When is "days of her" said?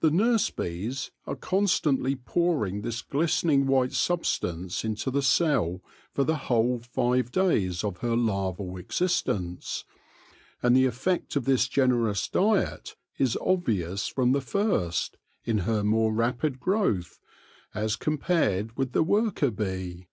7.32-8.14